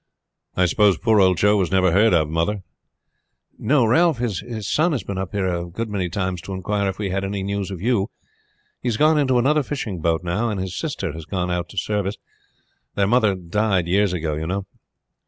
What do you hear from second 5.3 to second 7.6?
here a good many times to inquire if we had any